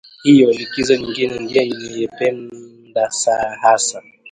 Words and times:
Hiyo 0.23 0.51
likizo 0.51 0.95
nyingine 0.97 1.39
ndiyo 1.39 1.65
niliyoipenda 1.65 3.09
hasa 3.61 4.01